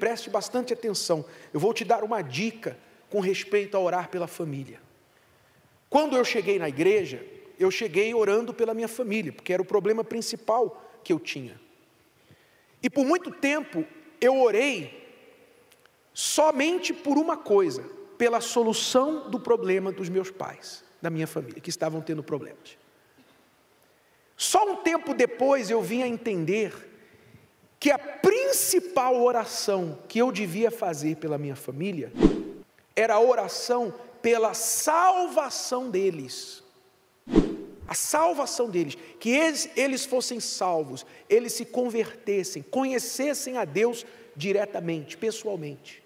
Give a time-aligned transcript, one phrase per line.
[0.00, 1.24] Preste bastante atenção.
[1.52, 2.76] Eu vou te dar uma dica
[3.10, 4.80] com respeito a orar pela família.
[5.90, 7.22] Quando eu cheguei na igreja,
[7.58, 11.60] eu cheguei orando pela minha família, porque era o problema principal que eu tinha.
[12.82, 13.84] E por muito tempo
[14.20, 14.98] eu orei
[16.14, 17.84] somente por uma coisa,
[18.16, 22.78] pela solução do problema dos meus pais, da minha família, que estavam tendo problemas.
[24.36, 26.89] Só um tempo depois eu vim a entender
[27.80, 32.12] que a principal oração que eu devia fazer pela minha família
[32.94, 36.62] era a oração pela salvação deles.
[37.88, 44.04] A salvação deles, que eles, eles fossem salvos, eles se convertessem, conhecessem a Deus
[44.36, 46.02] diretamente, pessoalmente.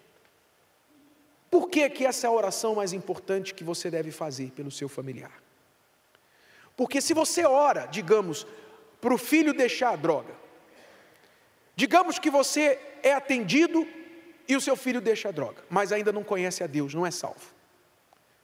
[1.51, 4.87] Por que, que essa é a oração mais importante que você deve fazer pelo seu
[4.87, 5.43] familiar?
[6.75, 8.47] Porque se você ora, digamos,
[8.99, 10.44] para o filho deixar a droga,
[11.75, 13.87] Digamos que você é atendido
[14.47, 17.11] e o seu filho deixa a droga, mas ainda não conhece a Deus, não é
[17.11, 17.53] salvo.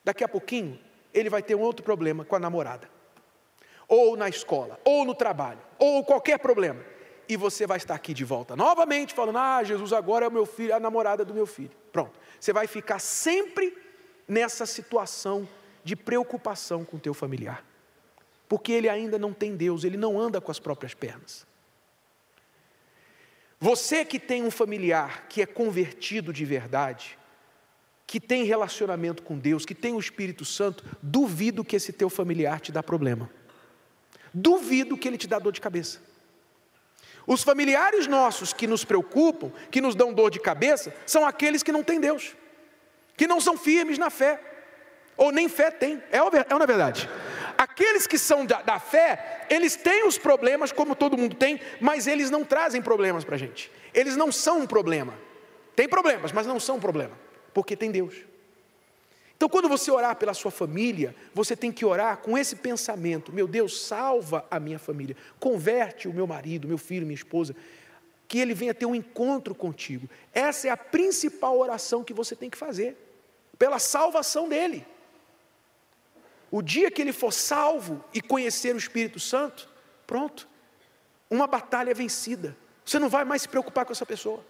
[0.03, 0.79] Daqui a pouquinho,
[1.13, 2.89] ele vai ter um outro problema com a namorada,
[3.87, 6.83] ou na escola, ou no trabalho, ou qualquer problema.
[7.29, 10.45] E você vai estar aqui de volta novamente, falando: Ah, Jesus agora é o meu
[10.45, 11.71] filho, a namorada do meu filho.
[11.91, 12.19] Pronto.
[12.39, 13.77] Você vai ficar sempre
[14.27, 15.47] nessa situação
[15.83, 17.63] de preocupação com o teu familiar.
[18.49, 21.45] Porque ele ainda não tem Deus, ele não anda com as próprias pernas.
[23.63, 27.15] Você que tem um familiar que é convertido de verdade,
[28.07, 32.59] que tem relacionamento com Deus, que tem o Espírito Santo, duvido que esse teu familiar
[32.59, 33.29] te dá problema.
[34.33, 36.01] Duvido que ele te dá dor de cabeça.
[37.27, 41.71] Os familiares nossos que nos preocupam, que nos dão dor de cabeça, são aqueles que
[41.71, 42.35] não têm Deus,
[43.15, 44.41] que não são firmes na fé,
[45.15, 46.01] ou nem fé têm.
[46.11, 47.07] É ou não é verdade?
[47.81, 52.05] Aqueles que são da, da fé, eles têm os problemas como todo mundo tem, mas
[52.05, 53.71] eles não trazem problemas para a gente.
[53.91, 55.15] Eles não são um problema.
[55.75, 57.17] Tem problemas, mas não são um problema,
[57.55, 58.13] porque tem Deus.
[59.35, 63.47] Então, quando você orar pela sua família, você tem que orar com esse pensamento: meu
[63.47, 67.55] Deus, salva a minha família, converte o meu marido, meu filho, minha esposa,
[68.27, 70.07] que ele venha ter um encontro contigo.
[70.31, 72.95] Essa é a principal oração que você tem que fazer,
[73.57, 74.85] pela salvação dele.
[76.51, 79.69] O dia que ele for salvo e conhecer o Espírito Santo,
[80.05, 80.47] pronto,
[81.29, 82.57] uma batalha vencida.
[82.85, 84.45] Você não vai mais se preocupar com essa pessoa.